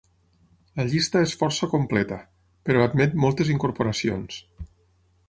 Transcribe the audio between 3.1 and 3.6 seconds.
moltes